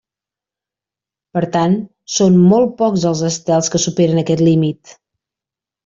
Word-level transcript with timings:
Per 1.37 1.43
tant, 1.57 1.77
són 2.15 2.41
molt 2.55 2.75
pocs 2.83 3.07
els 3.13 3.25
estels 3.31 3.73
que 3.77 3.85
superen 3.87 4.23
aquest 4.27 4.47
límit. 4.53 5.01